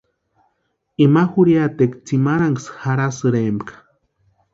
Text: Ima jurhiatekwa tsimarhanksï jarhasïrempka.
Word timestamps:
Ima 1.05 1.23
jurhiatekwa 1.35 1.99
tsimarhanksï 2.05 2.73
jarhasïrempka. 2.81 3.73